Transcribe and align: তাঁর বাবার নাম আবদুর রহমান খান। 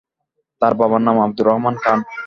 তাঁর 0.61 0.73
বাবার 0.79 1.01
নাম 1.03 1.17
আবদুর 1.19 1.45
রহমান 1.47 1.75
খান। 1.83 1.99